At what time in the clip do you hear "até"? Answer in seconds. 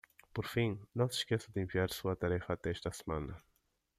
2.53-2.71